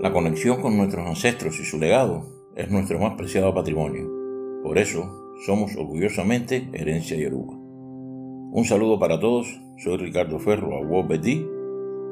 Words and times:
La 0.00 0.14
conexión 0.14 0.62
con 0.62 0.78
nuestros 0.78 1.06
ancestros 1.06 1.60
y 1.60 1.64
su 1.66 1.78
legado 1.78 2.24
es 2.56 2.70
nuestro 2.70 2.98
más 2.98 3.16
preciado 3.16 3.52
patrimonio. 3.52 4.08
Por 4.62 4.78
eso, 4.78 5.34
somos 5.44 5.76
orgullosamente 5.76 6.70
Herencia 6.72 7.18
Yoruba. 7.18 7.52
Un 7.52 8.64
saludo 8.64 8.98
para 8.98 9.20
todos, 9.20 9.60
soy 9.76 9.98
Ricardo 9.98 10.38
Ferro, 10.38 10.74
a 10.74 11.06
Betty, 11.06 11.46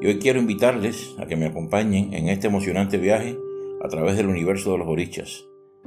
y 0.01 0.05
hoy 0.05 0.19
quiero 0.19 0.39
invitarles 0.39 1.15
a 1.17 1.25
que 1.25 1.35
me 1.35 1.47
acompañen 1.47 2.13
en 2.13 2.29
este 2.29 2.45
emocionante 2.45 2.99
viaje 2.99 3.35
a 3.83 3.87
través 3.87 4.17
del 4.17 4.27
universo 4.29 4.73
de 4.73 4.77
los 4.77 4.87
orichas. 4.87 5.43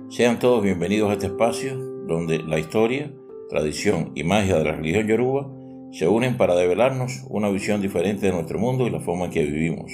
Sean 0.09 0.41
todos 0.41 0.61
bienvenidos 0.61 1.09
a 1.09 1.13
este 1.13 1.27
espacio 1.27 1.79
donde 2.09 2.41
la 2.41 2.59
historia, 2.59 3.13
tradición 3.49 4.11
y 4.17 4.25
magia 4.25 4.59
de 4.59 4.65
la 4.65 4.73
religión 4.73 5.07
yoruba 5.07 5.49
se 5.93 6.09
unen 6.09 6.37
para 6.37 6.57
develarnos 6.57 7.25
una 7.29 7.49
visión 7.49 7.81
diferente 7.81 8.27
de 8.27 8.33
nuestro 8.33 8.59
mundo 8.59 8.89
y 8.89 8.91
la 8.91 8.99
forma 8.99 9.27
en 9.27 9.31
que 9.31 9.45
vivimos. 9.45 9.93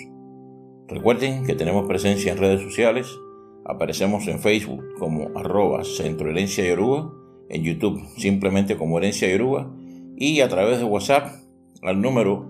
Recuerden 0.88 1.44
que 1.44 1.54
tenemos 1.54 1.86
presencia 1.86 2.32
en 2.32 2.38
redes 2.38 2.62
sociales, 2.62 3.06
aparecemos 3.66 4.26
en 4.26 4.38
Facebook 4.38 4.82
como 4.98 5.28
arroba 5.38 5.82
Herencia 5.82 6.66
Yoruba, 6.66 7.12
en 7.50 7.62
YouTube 7.62 8.02
simplemente 8.16 8.78
como 8.78 8.96
Herencia 8.96 9.28
Yoruba 9.28 9.70
y 10.16 10.40
a 10.40 10.48
través 10.48 10.78
de 10.78 10.84
WhatsApp 10.84 11.28
al 11.82 12.00
número 12.00 12.46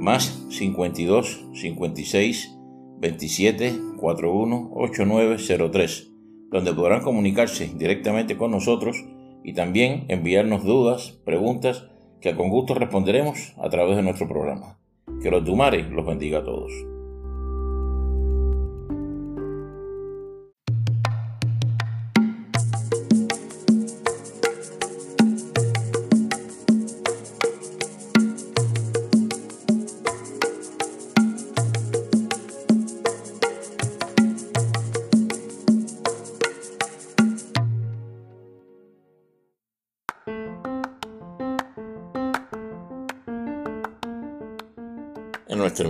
más 0.00 0.46
52 0.48 1.44
56 1.52 2.56
27 3.00 3.74
41 3.98 4.70
8903, 4.72 6.10
donde 6.50 6.72
podrán 6.72 7.02
comunicarse 7.02 7.70
directamente 7.76 8.38
con 8.38 8.50
nosotros 8.50 8.96
y 9.44 9.52
también 9.52 10.06
enviarnos 10.08 10.64
dudas, 10.64 11.20
preguntas 11.26 11.84
que 12.22 12.34
con 12.34 12.48
gusto 12.48 12.72
responderemos 12.72 13.52
a 13.58 13.68
través 13.68 13.96
de 13.96 14.02
nuestro 14.02 14.26
programa. 14.26 14.78
Que 15.22 15.30
los 15.30 15.44
Dumares 15.44 15.90
los 15.90 16.06
bendiga 16.06 16.38
a 16.38 16.44
todos. 16.44 16.72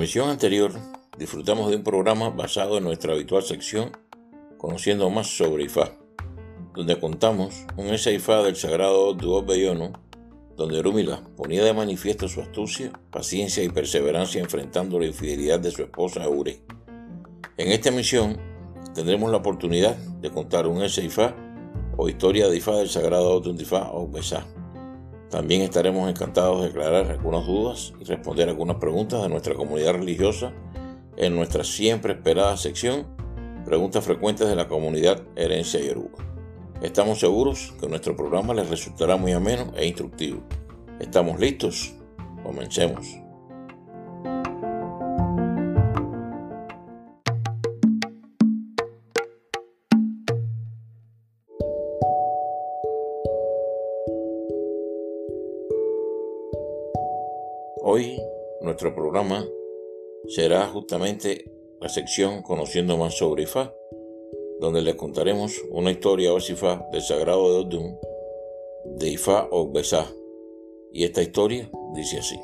Emisión 0.04 0.28
anterior 0.28 0.70
disfrutamos 1.16 1.70
de 1.70 1.76
un 1.76 1.82
programa 1.82 2.28
basado 2.28 2.76
en 2.76 2.84
nuestra 2.84 3.14
habitual 3.14 3.42
sección 3.42 3.90
Conociendo 4.58 5.08
más 5.08 5.34
sobre 5.34 5.64
Ifá, 5.64 5.92
donde 6.74 7.00
contamos 7.00 7.64
un 7.78 7.86
ese 7.86 8.12
Ifá 8.12 8.42
del 8.42 8.54
sagrado 8.54 9.14
Duo 9.14 9.42
Bellono, 9.42 9.94
donde 10.58 10.82
Rúmila 10.82 11.24
ponía 11.38 11.64
de 11.64 11.72
manifiesto 11.72 12.28
su 12.28 12.42
astucia, 12.42 12.92
paciencia 13.10 13.64
y 13.64 13.70
perseverancia 13.70 14.42
enfrentando 14.42 15.00
la 15.00 15.06
infidelidad 15.06 15.58
de 15.58 15.70
su 15.70 15.80
esposa 15.80 16.28
Ure. 16.28 16.60
En 17.56 17.72
esta 17.72 17.88
emisión 17.88 18.36
tendremos 18.94 19.30
la 19.30 19.38
oportunidad 19.38 19.96
de 19.96 20.30
contar 20.30 20.66
un 20.66 20.82
ese 20.82 21.02
Ifá 21.02 21.34
o 21.96 22.10
historia 22.10 22.50
de 22.50 22.58
Ifá 22.58 22.76
del 22.76 22.90
sagrado 22.90 23.42
Ifá 23.58 23.90
o 23.90 24.06
Besá 24.06 24.46
también 25.34 25.62
estaremos 25.62 26.08
encantados 26.08 26.62
de 26.62 26.68
aclarar 26.68 27.10
algunas 27.10 27.44
dudas 27.44 27.92
y 28.00 28.04
responder 28.04 28.48
algunas 28.48 28.76
preguntas 28.76 29.20
de 29.20 29.28
nuestra 29.28 29.56
comunidad 29.56 29.94
religiosa 29.94 30.52
en 31.16 31.34
nuestra 31.34 31.64
siempre 31.64 32.12
esperada 32.12 32.56
sección 32.56 33.04
Preguntas 33.64 34.04
frecuentes 34.04 34.46
de 34.46 34.54
la 34.54 34.68
comunidad 34.68 35.22
Herencia 35.34 35.80
Yoruba. 35.80 36.18
Estamos 36.82 37.18
seguros 37.18 37.72
que 37.80 37.88
nuestro 37.88 38.14
programa 38.14 38.54
les 38.54 38.70
resultará 38.70 39.16
muy 39.16 39.32
ameno 39.32 39.72
e 39.74 39.86
instructivo. 39.86 40.40
¿Estamos 41.00 41.40
listos? 41.40 41.94
Comencemos. 42.44 43.23
Hoy 57.86 58.18
nuestro 58.62 58.94
programa 58.94 59.46
será 60.28 60.66
justamente 60.68 61.44
la 61.82 61.90
sección 61.90 62.40
Conociendo 62.40 62.96
más 62.96 63.18
sobre 63.18 63.42
Ifá, 63.42 63.74
donde 64.58 64.80
les 64.80 64.94
contaremos 64.94 65.62
una 65.70 65.90
historia 65.90 66.32
o 66.32 66.38
del 66.38 67.02
sagrado 67.02 67.52
de 67.52 67.58
Odun, 67.58 67.98
de 68.86 69.10
Ifá 69.10 69.48
o 69.50 69.70
Besá. 69.70 70.06
Y 70.94 71.04
esta 71.04 71.20
historia 71.20 71.70
dice 71.94 72.20
así. 72.20 72.40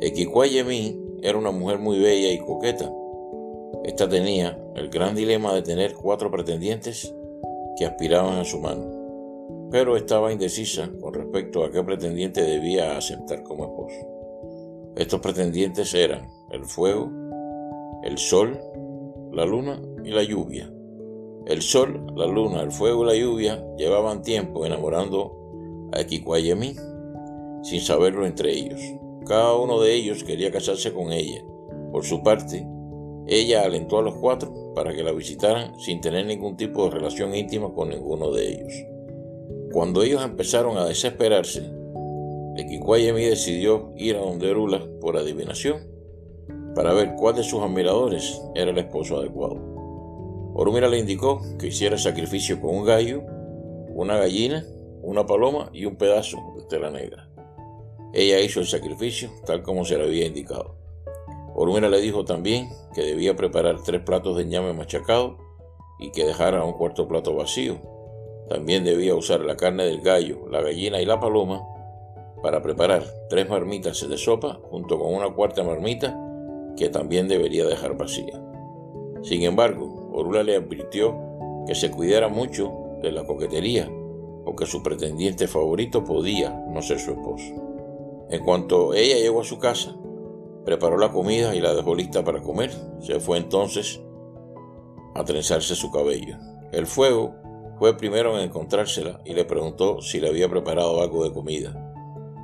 Equicuayemi 0.00 1.18
era 1.22 1.36
una 1.36 1.50
mujer 1.50 1.78
muy 1.78 1.98
bella 1.98 2.32
y 2.32 2.38
coqueta. 2.38 2.90
Esta 3.84 4.08
tenía 4.08 4.58
el 4.76 4.88
gran 4.88 5.14
dilema 5.14 5.52
de 5.52 5.60
tener 5.60 5.92
cuatro 5.92 6.30
pretendientes 6.30 7.14
que 7.76 7.84
aspiraban 7.84 8.38
a 8.38 8.46
su 8.46 8.60
mano 8.60 8.97
pero 9.70 9.96
estaba 9.96 10.32
indecisa 10.32 10.90
con 11.00 11.14
respecto 11.14 11.64
a 11.64 11.70
qué 11.70 11.82
pretendiente 11.82 12.42
debía 12.42 12.96
aceptar 12.96 13.42
como 13.42 13.64
esposo. 13.64 14.94
Estos 14.96 15.20
pretendientes 15.20 15.92
eran 15.94 16.28
el 16.50 16.64
fuego, 16.64 17.10
el 18.02 18.18
sol, 18.18 18.58
la 19.32 19.44
luna 19.44 19.80
y 20.04 20.10
la 20.10 20.22
lluvia. 20.22 20.72
El 21.46 21.62
sol, 21.62 22.06
la 22.16 22.26
luna, 22.26 22.62
el 22.62 22.72
fuego 22.72 23.04
y 23.04 23.06
la 23.06 23.14
lluvia 23.14 23.64
llevaban 23.76 24.22
tiempo 24.22 24.66
enamorando 24.66 25.88
a 25.92 26.00
Equicuayemí 26.00 26.74
sin 27.62 27.80
saberlo 27.80 28.26
entre 28.26 28.52
ellos. 28.52 28.80
Cada 29.26 29.54
uno 29.56 29.80
de 29.80 29.94
ellos 29.94 30.24
quería 30.24 30.50
casarse 30.50 30.92
con 30.92 31.12
ella. 31.12 31.42
Por 31.92 32.04
su 32.04 32.22
parte, 32.22 32.66
ella 33.26 33.62
alentó 33.62 33.98
a 33.98 34.02
los 34.02 34.14
cuatro 34.16 34.72
para 34.74 34.94
que 34.94 35.02
la 35.02 35.12
visitaran 35.12 35.78
sin 35.78 36.00
tener 36.00 36.24
ningún 36.24 36.56
tipo 36.56 36.84
de 36.84 36.90
relación 36.90 37.34
íntima 37.34 37.72
con 37.72 37.90
ninguno 37.90 38.30
de 38.30 38.48
ellos. 38.48 38.72
Cuando 39.72 40.02
ellos 40.02 40.24
empezaron 40.24 40.78
a 40.78 40.86
desesperarse, 40.86 41.70
Equicuayemi 42.56 43.24
decidió 43.24 43.92
ir 43.96 44.16
a 44.16 44.20
donde 44.20 44.50
Orula 44.50 44.82
por 45.00 45.18
adivinación 45.18 45.86
para 46.74 46.94
ver 46.94 47.14
cuál 47.16 47.36
de 47.36 47.42
sus 47.42 47.62
admiradores 47.62 48.40
era 48.54 48.70
el 48.70 48.78
esposo 48.78 49.18
adecuado. 49.18 49.56
Orumira 50.54 50.88
le 50.88 50.98
indicó 50.98 51.42
que 51.58 51.66
hiciera 51.66 51.98
sacrificio 51.98 52.60
con 52.60 52.76
un 52.76 52.86
gallo, 52.86 53.22
una 53.90 54.16
gallina, 54.16 54.64
una 55.02 55.26
paloma 55.26 55.68
y 55.74 55.84
un 55.84 55.96
pedazo 55.96 56.38
de 56.56 56.64
tela 56.64 56.90
negra. 56.90 57.28
Ella 58.14 58.40
hizo 58.40 58.60
el 58.60 58.66
sacrificio 58.66 59.30
tal 59.44 59.62
como 59.62 59.84
se 59.84 59.98
le 59.98 60.04
había 60.04 60.26
indicado. 60.26 60.76
Orumira 61.54 61.90
le 61.90 62.00
dijo 62.00 62.24
también 62.24 62.70
que 62.94 63.02
debía 63.02 63.36
preparar 63.36 63.82
tres 63.82 64.00
platos 64.00 64.36
de 64.38 64.46
ñame 64.46 64.72
machacado 64.72 65.36
y 65.98 66.10
que 66.10 66.24
dejara 66.24 66.64
un 66.64 66.72
cuarto 66.72 67.06
plato 67.06 67.34
vacío 67.34 67.97
también 68.48 68.84
debía 68.84 69.14
usar 69.14 69.40
la 69.40 69.56
carne 69.56 69.84
del 69.84 70.00
gallo, 70.00 70.48
la 70.50 70.62
gallina 70.62 71.00
y 71.00 71.06
la 71.06 71.20
paloma 71.20 71.62
para 72.42 72.62
preparar 72.62 73.04
tres 73.28 73.48
marmitas 73.48 74.08
de 74.08 74.16
sopa 74.16 74.60
junto 74.70 74.98
con 74.98 75.14
una 75.14 75.30
cuarta 75.30 75.62
marmita 75.62 76.18
que 76.76 76.88
también 76.88 77.28
debería 77.28 77.66
dejar 77.66 77.96
vacía. 77.96 78.40
Sin 79.22 79.42
embargo, 79.42 80.10
Orula 80.12 80.42
le 80.42 80.56
advirtió 80.56 81.16
que 81.66 81.74
se 81.74 81.90
cuidara 81.90 82.28
mucho 82.28 82.72
de 83.02 83.12
la 83.12 83.24
coquetería, 83.24 83.90
porque 84.44 84.66
su 84.66 84.82
pretendiente 84.82 85.46
favorito 85.48 86.04
podía 86.04 86.50
no 86.70 86.80
ser 86.80 86.98
su 87.00 87.12
esposo. 87.12 87.54
En 88.30 88.44
cuanto 88.44 88.94
ella 88.94 89.16
llegó 89.16 89.40
a 89.40 89.44
su 89.44 89.58
casa, 89.58 89.96
preparó 90.64 90.96
la 90.98 91.12
comida 91.12 91.54
y 91.54 91.60
la 91.60 91.74
dejó 91.74 91.94
lista 91.94 92.24
para 92.24 92.42
comer. 92.42 92.70
Se 93.00 93.20
fue 93.20 93.38
entonces 93.38 94.00
a 95.14 95.24
trenzarse 95.24 95.74
su 95.74 95.90
cabello. 95.90 96.36
El 96.72 96.86
fuego 96.86 97.34
fue 97.78 97.96
primero 97.96 98.36
en 98.36 98.44
encontrársela 98.44 99.20
y 99.24 99.34
le 99.34 99.44
preguntó 99.44 100.00
si 100.02 100.20
le 100.20 100.28
había 100.28 100.48
preparado 100.48 101.00
algo 101.00 101.24
de 101.24 101.32
comida. 101.32 101.94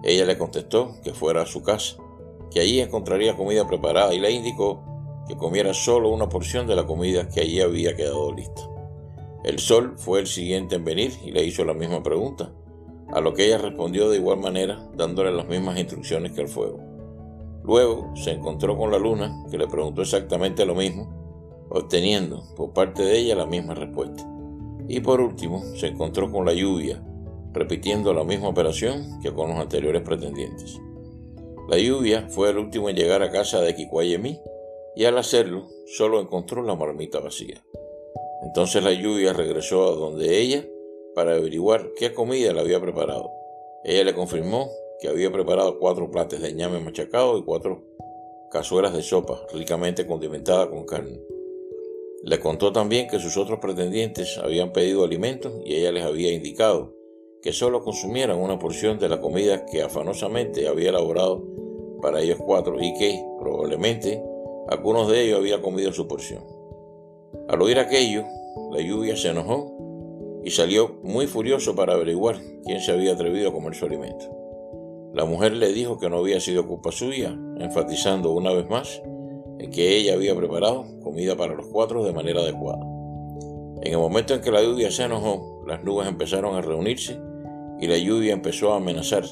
Ella 0.05 0.27
le 0.27 0.39
contestó 0.39 1.01
que 1.03 1.13
fuera 1.13 1.43
a 1.43 1.47
su 1.47 1.63
casa, 1.63 1.97
que 2.51 2.61
allí 2.61 2.81
encontraría 2.81 3.37
comida 3.37 3.67
preparada 3.67 4.15
y 4.15 4.21
le 4.21 4.31
indicó 4.31 4.85
que 5.27 5.37
comiera 5.37 5.75
solo 5.75 6.11
una 6.11 6.29
porción 6.29 6.67
de 6.67 6.77
la 6.77 6.87
comida 6.87 7.29
que 7.29 7.41
allí 7.41 7.61
había 7.61 7.97
quedado 7.97 8.33
lista. 8.33 8.63
El 9.43 9.59
sol 9.59 9.95
fue 9.97 10.21
el 10.21 10.27
siguiente 10.27 10.77
en 10.77 10.85
venir 10.85 11.13
y 11.25 11.31
le 11.31 11.45
hizo 11.45 11.65
la 11.65 11.75
misma 11.75 12.03
pregunta, 12.03 12.53
a 13.13 13.21
lo 13.21 13.35
que 13.35 13.47
ella 13.47 13.59
respondió 13.59 14.09
de 14.11 14.19
igual 14.19 14.39
manera 14.39 14.89
dándole 14.95 15.33
las 15.33 15.47
mismas 15.49 15.79
instrucciones 15.79 16.33
que 16.33 16.43
el 16.43 16.49
fuego. 16.49 16.81
Luego 17.65 18.13
se 18.15 18.33
encontró 18.33 18.77
con 18.77 18.91
la 18.91 18.99
luna, 18.99 19.45
que 19.51 19.59
le 19.59 19.67
preguntó 19.67 20.03
exactamente 20.03 20.67
lo 20.67 20.75
mismo, 20.75 21.67
obteniendo 21.71 22.45
por 22.55 22.73
parte 22.73 23.03
de 23.03 23.19
ella 23.19 23.37
la 23.37 23.47
misma 23.47 23.75
respuesta. 23.75 24.34
Y 24.89 25.01
por 25.01 25.21
último, 25.21 25.63
se 25.77 25.89
encontró 25.89 26.31
con 26.31 26.45
la 26.45 26.53
lluvia, 26.53 27.03
repitiendo 27.53 28.13
la 28.13 28.25
misma 28.25 28.49
operación 28.49 29.21
que 29.23 29.33
con 29.33 29.51
los 29.51 29.59
anteriores 29.59 30.03
pretendientes. 30.03 30.79
La 31.69 31.79
lluvia 31.79 32.29
fue 32.29 32.51
el 32.51 32.59
último 32.59 32.91
en 32.91 32.97
llegar 32.97 33.23
a 33.23 33.31
casa 33.31 33.61
de 33.63 33.75
Kikwayemi 33.75 34.39
y 34.97 35.05
al 35.07 35.17
hacerlo 35.17 35.67
solo 35.87 36.21
encontró 36.21 36.63
la 36.63 36.77
marmita 36.77 37.21
vacía. 37.21 37.65
Entonces 38.43 38.83
la 38.85 38.93
lluvia 38.93 39.33
regresó 39.33 39.89
a 39.89 39.97
donde 39.97 40.41
ella 40.41 40.67
para 41.15 41.35
averiguar 41.35 41.93
qué 41.97 42.13
comida 42.13 42.53
le 42.53 42.61
había 42.61 42.81
preparado. 42.81 43.31
Ella 43.85 44.05
le 44.05 44.15
confirmó 44.15 44.69
que 45.01 45.09
había 45.09 45.33
preparado 45.33 45.79
cuatro 45.79 46.11
platos 46.11 46.41
de 46.41 46.53
ñame 46.53 46.81
machacado 46.81 47.39
y 47.39 47.45
cuatro 47.45 47.83
cazuelas 48.51 48.93
de 48.93 49.03
sopa 49.03 49.41
ricamente 49.53 50.07
condimentada 50.07 50.69
con 50.69 50.85
carne. 50.85 51.21
Le 52.25 52.41
contó 52.41 52.73
también 52.73 53.07
que 53.07 53.19
sus 53.19 53.37
otros 53.37 53.59
pretendientes 53.59 54.39
habían 54.39 54.73
pedido 54.73 55.05
alimentos 55.05 55.53
y 55.63 55.75
ella 55.75 55.93
les 55.93 56.05
había 56.05 56.33
indicado 56.33 56.95
que 57.43 57.53
solo 57.53 57.85
consumieran 57.85 58.39
una 58.39 58.59
porción 58.59 58.99
de 58.99 59.11
la 59.11 59.21
comida 59.21 59.67
que 59.67 59.83
afanosamente 59.83 60.67
había 60.67 60.89
elaborado 60.89 61.45
para 62.01 62.23
ellos 62.23 62.39
cuatro 62.41 62.83
y 62.83 62.95
que, 62.95 63.23
probablemente, 63.39 64.23
algunos 64.69 65.11
de 65.11 65.23
ellos 65.23 65.41
habían 65.41 65.61
comido 65.61 65.93
su 65.93 66.09
porción. 66.09 66.43
Al 67.47 67.61
oír 67.61 67.79
aquello, 67.79 68.25
la 68.73 68.81
lluvia 68.81 69.19
se 69.19 69.29
enojó 69.29 70.41
y 70.43 70.51
salió 70.51 70.99
muy 71.03 71.27
furioso 71.27 71.77
para 71.77 71.93
averiguar 71.93 72.39
quién 72.65 72.81
se 72.81 72.93
había 72.93 73.13
atrevido 73.13 73.51
a 73.51 73.53
comer 73.53 73.75
su 73.75 73.85
alimento. 73.85 74.25
La 75.13 75.27
mujer 75.27 75.53
le 75.53 75.75
dijo 75.75 75.99
que 75.99 76.09
no 76.09 76.21
había 76.21 76.41
sido 76.41 76.67
culpa 76.67 76.91
suya, 76.91 77.39
enfatizando 77.59 78.33
una 78.33 78.55
vez 78.55 78.67
más 78.71 79.03
en 79.59 79.71
que 79.71 79.97
ella 79.97 80.15
había 80.15 80.35
preparado 80.35 80.85
comida 81.03 81.37
para 81.37 81.55
los 81.55 81.67
cuatro 81.67 82.05
de 82.05 82.13
manera 82.13 82.41
adecuada. 82.41 82.85
En 83.83 83.93
el 83.93 83.99
momento 83.99 84.35
en 84.35 84.41
que 84.41 84.51
la 84.51 84.63
lluvia 84.63 84.91
se 84.91 85.05
enojó, 85.05 85.63
las 85.67 85.85
nubes 85.85 86.09
empezaron 86.09 86.57
a 86.57 86.63
reunirse 86.63 87.19
y 87.81 87.87
la 87.87 87.99
lluvia 87.99 88.33
empezó 88.33 88.73
a 88.73 88.77
amenazar 88.77 89.25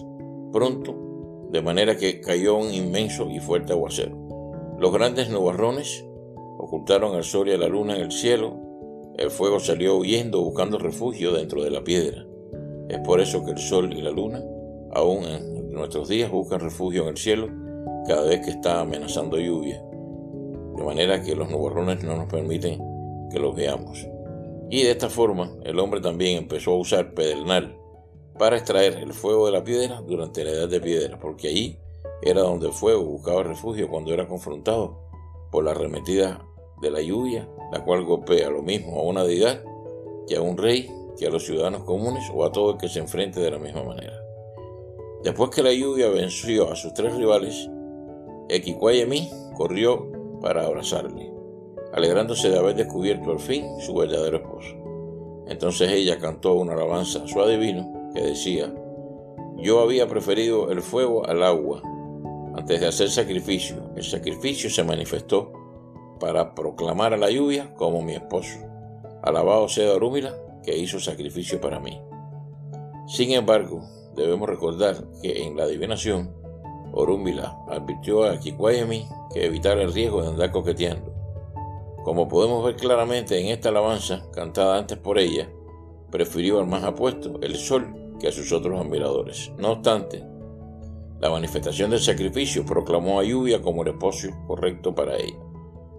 pronto, 0.52 1.48
de 1.50 1.62
manera 1.62 1.96
que 1.96 2.20
cayó 2.20 2.56
un 2.56 2.72
inmenso 2.72 3.30
y 3.30 3.40
fuerte 3.40 3.72
aguacero. 3.72 4.16
Los 4.78 4.92
grandes 4.92 5.30
nubarrones 5.30 6.04
ocultaron 6.58 7.14
al 7.14 7.24
sol 7.24 7.48
y 7.48 7.52
a 7.52 7.58
la 7.58 7.68
luna 7.68 7.96
en 7.96 8.02
el 8.02 8.12
cielo, 8.12 8.56
el 9.16 9.30
fuego 9.30 9.60
salió 9.60 9.96
huyendo 9.96 10.42
buscando 10.42 10.78
refugio 10.78 11.32
dentro 11.32 11.62
de 11.62 11.70
la 11.70 11.84
piedra. 11.84 12.26
Es 12.88 12.98
por 13.00 13.20
eso 13.20 13.44
que 13.44 13.52
el 13.52 13.58
sol 13.58 13.92
y 13.92 14.02
la 14.02 14.10
luna, 14.10 14.42
aún 14.92 15.24
en 15.24 15.70
nuestros 15.72 16.08
días 16.08 16.30
buscan 16.30 16.60
refugio 16.60 17.02
en 17.02 17.08
el 17.08 17.16
cielo 17.16 17.48
cada 18.06 18.22
vez 18.24 18.40
que 18.40 18.50
está 18.50 18.80
amenazando 18.80 19.38
lluvia, 19.38 19.82
de 20.76 20.84
manera 20.84 21.22
que 21.22 21.36
los 21.36 21.50
nubarrones 21.50 22.02
no 22.02 22.16
nos 22.16 22.26
permiten 22.28 22.80
que 23.30 23.38
los 23.38 23.54
veamos. 23.54 24.06
Y 24.70 24.82
de 24.82 24.90
esta 24.90 25.10
forma 25.10 25.52
el 25.64 25.78
hombre 25.78 26.00
también 26.00 26.38
empezó 26.38 26.72
a 26.72 26.78
usar 26.78 27.14
pedernal 27.14 27.76
para 28.38 28.56
extraer 28.56 28.94
el 28.94 29.12
fuego 29.12 29.46
de 29.46 29.52
la 29.52 29.64
piedra 29.64 30.00
durante 30.00 30.44
la 30.44 30.52
edad 30.52 30.68
de 30.68 30.80
piedra, 30.80 31.18
porque 31.18 31.48
allí 31.48 31.78
era 32.22 32.42
donde 32.42 32.68
el 32.68 32.72
fuego 32.72 33.04
buscaba 33.04 33.42
refugio 33.42 33.88
cuando 33.88 34.12
era 34.14 34.26
confrontado 34.26 35.00
por 35.50 35.64
la 35.64 35.72
arremetida 35.72 36.44
de 36.80 36.90
la 36.90 37.02
lluvia, 37.02 37.48
la 37.70 37.84
cual 37.84 38.04
golpea 38.04 38.50
lo 38.50 38.62
mismo 38.62 38.98
a 38.98 39.02
una 39.02 39.24
deidad 39.24 39.62
que 40.26 40.36
a 40.36 40.40
un 40.40 40.56
rey, 40.56 40.90
que 41.18 41.26
a 41.26 41.30
los 41.30 41.44
ciudadanos 41.44 41.84
comunes 41.84 42.24
o 42.32 42.44
a 42.44 42.52
todo 42.52 42.72
el 42.72 42.78
que 42.78 42.88
se 42.88 43.00
enfrente 43.00 43.40
de 43.40 43.50
la 43.50 43.58
misma 43.58 43.82
manera. 43.82 44.18
Después 45.22 45.50
que 45.50 45.62
la 45.62 45.72
lluvia 45.72 46.08
venció 46.08 46.70
a 46.70 46.76
sus 46.76 46.94
tres 46.94 47.14
rivales, 47.14 47.68
Equiquayemi 48.48 49.30
corrió 49.56 50.10
para 50.42 50.66
abrazarle, 50.66 51.32
alegrándose 51.92 52.50
de 52.50 52.58
haber 52.58 52.74
descubierto 52.74 53.30
al 53.30 53.38
fin 53.38 53.64
su 53.80 53.94
verdadero 53.94 54.38
esposo. 54.38 54.76
Entonces 55.46 55.90
ella 55.90 56.18
cantó 56.18 56.54
una 56.54 56.74
alabanza 56.74 57.22
a 57.22 57.28
su 57.28 57.40
adivino 57.40 58.10
que 58.14 58.22
decía, 58.22 58.72
yo 59.56 59.80
había 59.80 60.08
preferido 60.08 60.70
el 60.70 60.82
fuego 60.82 61.26
al 61.26 61.42
agua 61.42 61.82
antes 62.54 62.80
de 62.80 62.86
hacer 62.86 63.10
sacrificio. 63.10 63.90
El 63.96 64.02
sacrificio 64.02 64.68
se 64.68 64.84
manifestó 64.84 65.52
para 66.18 66.54
proclamar 66.54 67.14
a 67.14 67.16
la 67.16 67.30
lluvia 67.30 67.74
como 67.74 68.02
mi 68.02 68.14
esposo. 68.14 68.58
Alabado 69.22 69.68
sea 69.68 69.92
Orúmila 69.92 70.34
que 70.62 70.76
hizo 70.76 71.00
sacrificio 71.00 71.60
para 71.60 71.80
mí. 71.80 72.00
Sin 73.06 73.32
embargo, 73.32 73.82
debemos 74.14 74.48
recordar 74.48 75.04
que 75.20 75.44
en 75.44 75.56
la 75.56 75.64
adivinación, 75.64 76.34
Orúmbila 76.92 77.56
advirtió 77.68 78.24
a 78.24 78.38
Kikwayemi 78.38 79.08
que 79.32 79.46
evitara 79.46 79.82
el 79.82 79.92
riesgo 79.92 80.22
de 80.22 80.28
andar 80.28 80.50
coqueteando. 80.50 81.12
Como 82.04 82.28
podemos 82.28 82.64
ver 82.64 82.76
claramente 82.76 83.40
en 83.40 83.46
esta 83.46 83.70
alabanza, 83.70 84.22
cantada 84.32 84.78
antes 84.78 84.98
por 84.98 85.18
ella, 85.18 85.48
prefirió 86.10 86.60
al 86.60 86.66
más 86.66 86.84
apuesto, 86.84 87.40
el 87.42 87.56
sol, 87.56 88.16
que 88.18 88.28
a 88.28 88.32
sus 88.32 88.52
otros 88.52 88.80
admiradores. 88.80 89.52
No 89.58 89.72
obstante, 89.72 90.24
la 91.20 91.30
manifestación 91.30 91.90
del 91.90 92.00
sacrificio 92.00 92.66
proclamó 92.66 93.20
a 93.20 93.24
Lluvia 93.24 93.62
como 93.62 93.82
el 93.82 93.88
esposo 93.88 94.28
correcto 94.46 94.94
para 94.94 95.16
ella. 95.16 95.38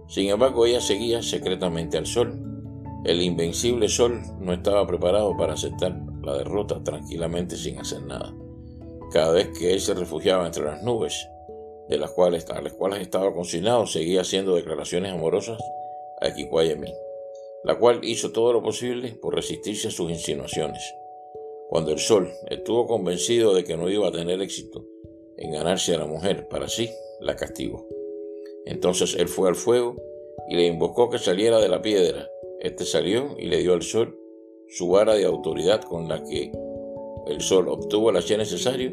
Sin 0.06 0.28
embargo, 0.28 0.66
ella 0.66 0.80
seguía 0.80 1.22
secretamente 1.22 1.96
al 1.96 2.06
sol. 2.06 2.40
El 3.04 3.22
invencible 3.22 3.88
sol 3.88 4.20
no 4.38 4.52
estaba 4.52 4.86
preparado 4.86 5.36
para 5.36 5.54
aceptar 5.54 5.98
la 6.22 6.36
derrota 6.36 6.82
tranquilamente 6.84 7.56
sin 7.56 7.78
hacer 7.78 8.02
nada. 8.02 8.34
Cada 9.14 9.30
vez 9.30 9.56
que 9.56 9.72
él 9.72 9.80
se 9.80 9.94
refugiaba 9.94 10.44
entre 10.44 10.64
las 10.64 10.82
nubes, 10.82 11.28
de 11.88 11.98
las 11.98 12.10
cuales, 12.10 12.50
a 12.50 12.60
las 12.60 12.72
cuales 12.72 13.00
estaba 13.00 13.32
consignado, 13.32 13.86
seguía 13.86 14.22
haciendo 14.22 14.56
declaraciones 14.56 15.12
amorosas 15.12 15.62
a 16.20 16.34
Kikwayemi, 16.34 16.92
la 17.62 17.78
cual 17.78 18.00
hizo 18.02 18.32
todo 18.32 18.52
lo 18.52 18.60
posible 18.60 19.12
por 19.22 19.36
resistirse 19.36 19.86
a 19.86 19.92
sus 19.92 20.10
insinuaciones. 20.10 20.82
Cuando 21.68 21.92
el 21.92 22.00
sol 22.00 22.28
estuvo 22.50 22.88
convencido 22.88 23.54
de 23.54 23.62
que 23.62 23.76
no 23.76 23.88
iba 23.88 24.08
a 24.08 24.12
tener 24.12 24.42
éxito 24.42 24.84
en 25.36 25.52
ganarse 25.52 25.94
a 25.94 25.98
la 25.98 26.06
mujer 26.06 26.48
para 26.48 26.66
sí, 26.66 26.90
la 27.20 27.36
castigó. 27.36 27.86
Entonces 28.66 29.14
él 29.16 29.28
fue 29.28 29.48
al 29.48 29.54
fuego 29.54 29.94
y 30.48 30.56
le 30.56 30.66
invocó 30.66 31.08
que 31.08 31.20
saliera 31.20 31.60
de 31.60 31.68
la 31.68 31.82
piedra. 31.82 32.28
Este 32.58 32.84
salió 32.84 33.36
y 33.38 33.46
le 33.46 33.58
dio 33.58 33.74
al 33.74 33.82
sol 33.82 34.18
su 34.70 34.88
vara 34.88 35.14
de 35.14 35.24
autoridad 35.24 35.82
con 35.82 36.08
la 36.08 36.24
que 36.24 36.50
el 37.26 37.40
sol 37.40 37.68
obtuvo 37.68 38.10
el 38.10 38.16
hacha 38.16 38.36
necesario 38.36 38.92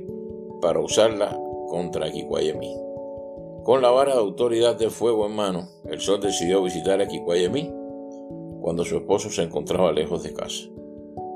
para 0.61 0.79
usarla 0.79 1.37
contra 1.69 2.11
Kikwayemi. 2.11 2.75
Con 3.63 3.81
la 3.81 3.91
vara 3.91 4.13
de 4.13 4.19
autoridad 4.19 4.77
de 4.77 4.89
fuego 4.89 5.25
en 5.25 5.35
mano, 5.35 5.67
el 5.85 5.99
sol 5.99 6.19
decidió 6.19 6.63
visitar 6.63 7.01
a 7.01 7.07
Kikwayemi 7.07 7.71
cuando 8.61 8.85
su 8.85 8.97
esposo 8.97 9.29
se 9.29 9.43
encontraba 9.43 9.91
lejos 9.91 10.23
de 10.23 10.33
casa. 10.33 10.67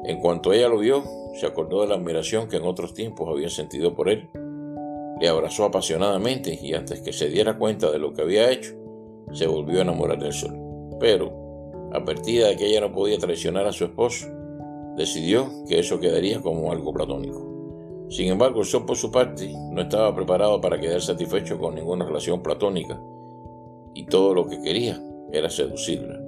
En 0.05 0.19
cuanto 0.19 0.53
ella 0.53 0.67
lo 0.67 0.79
vio, 0.79 1.03
se 1.33 1.45
acordó 1.45 1.81
de 1.81 1.87
la 1.87 1.95
admiración 1.95 2.47
que 2.47 2.57
en 2.57 2.63
otros 2.63 2.93
tiempos 2.93 3.27
había 3.27 3.49
sentido 3.49 3.95
por 3.95 4.09
él. 4.09 4.29
Le 5.19 5.27
abrazó 5.27 5.65
apasionadamente 5.65 6.57
y 6.61 6.73
antes 6.73 7.01
que 7.01 7.13
se 7.13 7.29
diera 7.29 7.57
cuenta 7.57 7.91
de 7.91 7.99
lo 7.99 8.13
que 8.13 8.21
había 8.21 8.51
hecho, 8.51 8.75
se 9.33 9.47
volvió 9.47 9.79
a 9.79 9.81
enamorar 9.81 10.19
del 10.19 10.33
sol. 10.33 10.55
Pero, 10.99 11.33
advertida 11.91 12.47
de 12.47 12.57
que 12.57 12.67
ella 12.67 12.81
no 12.81 12.91
podía 12.91 13.17
traicionar 13.17 13.65
a 13.65 13.73
su 13.73 13.85
esposo, 13.85 14.27
decidió 14.95 15.49
que 15.67 15.79
eso 15.79 15.99
quedaría 15.99 16.41
como 16.41 16.71
algo 16.71 16.93
platónico. 16.93 17.55
Sin 18.09 18.27
embargo, 18.27 18.63
sol 18.63 18.85
por 18.85 18.97
su 18.97 19.11
parte 19.11 19.51
no 19.71 19.81
estaba 19.81 20.15
preparado 20.15 20.61
para 20.61 20.79
quedar 20.79 21.01
satisfecho 21.01 21.57
con 21.57 21.75
ninguna 21.75 22.05
relación 22.05 22.41
platónica 22.41 23.01
y 23.93 24.05
todo 24.05 24.33
lo 24.33 24.47
que 24.47 24.61
quería 24.61 25.01
era 25.31 25.49
seducirla. 25.49 26.21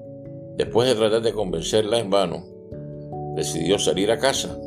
Después 0.56 0.90
de 0.90 0.96
tratar 0.96 1.22
de 1.22 1.34
convencerla 1.34 2.00
en 2.00 2.10
vano, 2.10 2.44
decidió 3.36 3.78
salir 3.78 4.10
a 4.10 4.18
casa. 4.18 4.58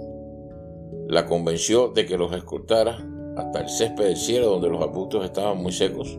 La 1.09 1.27
convenció 1.27 1.89
de 1.89 2.07
que 2.07 2.17
los 2.17 2.33
escoltara 2.33 3.05
hasta 3.37 3.61
el 3.61 3.69
césped 3.69 4.05
del 4.05 4.17
cielo 4.17 4.51
donde 4.51 4.69
los 4.69 4.83
arbustos 4.83 5.25
estaban 5.25 5.61
muy 5.61 5.73
secos, 5.73 6.19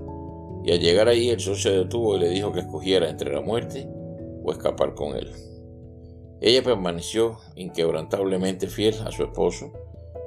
y 0.63 0.71
al 0.71 0.79
llegar 0.79 1.07
allí 1.07 1.29
el 1.29 1.39
sol 1.39 1.55
se 1.55 1.71
detuvo 1.71 2.17
y 2.17 2.19
le 2.19 2.29
dijo 2.29 2.51
que 2.51 2.59
escogiera 2.59 3.09
entre 3.09 3.33
la 3.33 3.41
muerte 3.41 3.87
o 4.43 4.51
escapar 4.51 4.93
con 4.93 5.15
él. 5.15 5.31
Ella 6.41 6.63
permaneció 6.63 7.37
inquebrantablemente 7.55 8.65
fiel 8.67 8.95
a 9.05 9.11
su 9.11 9.23
esposo 9.23 9.71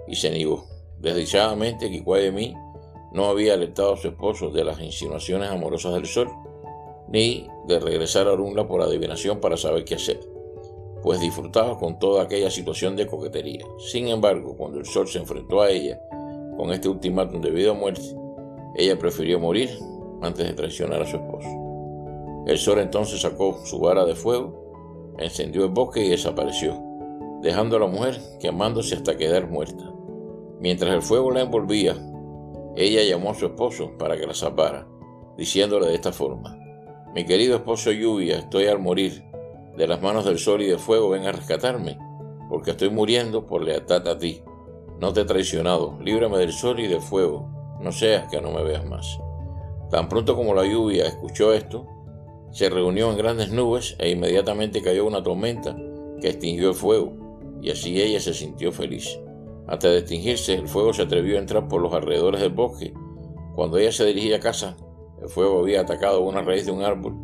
y 0.06 0.14
se 0.14 0.30
negó. 0.30 0.64
Desdichadamente, 1.00 1.88
mí 2.32 2.54
no 3.12 3.26
había 3.26 3.54
alertado 3.54 3.94
a 3.94 3.96
su 3.96 4.08
esposo 4.08 4.50
de 4.50 4.64
las 4.64 4.80
insinuaciones 4.80 5.50
amorosas 5.50 5.94
del 5.94 6.06
sol, 6.06 6.28
ni 7.08 7.48
de 7.66 7.80
regresar 7.80 8.28
a 8.28 8.32
Orunla 8.32 8.66
por 8.66 8.80
adivinación 8.80 9.40
para 9.40 9.56
saber 9.56 9.84
qué 9.84 9.96
hacer, 9.96 10.20
pues 11.02 11.20
disfrutaba 11.20 11.78
con 11.78 11.98
toda 11.98 12.22
aquella 12.22 12.50
situación 12.50 12.94
de 12.94 13.06
coquetería. 13.06 13.64
Sin 13.78 14.06
embargo, 14.08 14.56
cuando 14.56 14.78
el 14.78 14.86
sol 14.86 15.08
se 15.08 15.18
enfrentó 15.18 15.62
a 15.62 15.70
ella 15.70 16.00
con 16.56 16.72
este 16.72 16.88
ultimátum 16.88 17.40
de 17.40 17.50
vida 17.50 17.72
o 17.72 17.74
muerte, 17.74 18.02
ella 18.76 18.98
prefirió 18.98 19.40
morir 19.40 19.70
antes 20.22 20.46
de 20.46 20.54
traicionar 20.54 21.02
a 21.02 21.06
su 21.06 21.16
esposo. 21.16 22.44
El 22.46 22.58
sol 22.58 22.78
entonces 22.78 23.20
sacó 23.20 23.64
su 23.64 23.80
vara 23.80 24.04
de 24.04 24.14
fuego, 24.14 24.63
encendió 25.18 25.64
el 25.64 25.70
bosque 25.70 26.04
y 26.04 26.10
desapareció, 26.10 26.80
dejando 27.42 27.76
a 27.76 27.80
la 27.80 27.86
mujer 27.86 28.20
quemándose 28.40 28.94
hasta 28.94 29.16
quedar 29.16 29.48
muerta. 29.48 29.92
Mientras 30.60 30.94
el 30.94 31.02
fuego 31.02 31.30
la 31.30 31.42
envolvía, 31.42 31.94
ella 32.76 33.02
llamó 33.02 33.30
a 33.30 33.34
su 33.34 33.46
esposo 33.46 33.92
para 33.98 34.16
que 34.16 34.26
la 34.26 34.34
salvara, 34.34 34.86
diciéndole 35.36 35.86
de 35.86 35.94
esta 35.94 36.12
forma, 36.12 36.58
Mi 37.14 37.24
querido 37.24 37.56
esposo 37.56 37.92
Lluvia, 37.92 38.38
estoy 38.38 38.66
al 38.66 38.80
morir, 38.80 39.22
de 39.76 39.86
las 39.86 40.02
manos 40.02 40.24
del 40.24 40.38
sol 40.38 40.62
y 40.62 40.66
del 40.66 40.78
fuego 40.78 41.10
ven 41.10 41.26
a 41.26 41.32
rescatarme, 41.32 41.98
porque 42.48 42.72
estoy 42.72 42.90
muriendo 42.90 43.46
por 43.46 43.62
lealtad 43.62 44.06
a 44.08 44.18
ti. 44.18 44.42
No 45.00 45.12
te 45.12 45.20
he 45.20 45.24
traicionado, 45.24 45.98
líbrame 46.00 46.38
del 46.38 46.52
sol 46.52 46.80
y 46.80 46.86
del 46.86 47.00
fuego, 47.00 47.48
no 47.80 47.92
seas 47.92 48.28
que 48.28 48.40
no 48.40 48.50
me 48.50 48.62
veas 48.62 48.84
más. 48.84 49.18
Tan 49.90 50.08
pronto 50.08 50.34
como 50.34 50.54
la 50.54 50.64
lluvia 50.64 51.06
escuchó 51.06 51.52
esto, 51.52 51.86
se 52.54 52.70
reunió 52.70 53.10
en 53.10 53.18
grandes 53.18 53.50
nubes 53.50 53.96
e 53.98 54.10
inmediatamente 54.10 54.80
cayó 54.80 55.06
una 55.06 55.24
tormenta 55.24 55.76
que 56.20 56.28
extinguió 56.28 56.68
el 56.68 56.76
fuego, 56.76 57.12
y 57.60 57.70
así 57.70 58.00
ella 58.00 58.20
se 58.20 58.32
sintió 58.32 58.70
feliz. 58.70 59.18
Antes 59.66 59.90
de 59.90 59.98
extinguirse, 59.98 60.54
el 60.54 60.68
fuego 60.68 60.92
se 60.92 61.02
atrevió 61.02 61.36
a 61.36 61.40
entrar 61.40 61.66
por 61.66 61.82
los 61.82 61.92
alrededores 61.92 62.40
del 62.40 62.52
bosque. 62.52 62.94
Cuando 63.56 63.76
ella 63.76 63.90
se 63.90 64.04
dirigía 64.04 64.36
a 64.36 64.40
casa, 64.40 64.76
el 65.20 65.28
fuego 65.28 65.58
había 65.58 65.80
atacado 65.80 66.20
una 66.20 66.42
raíz 66.42 66.64
de 66.64 66.70
un 66.70 66.82
árbol, 66.82 67.16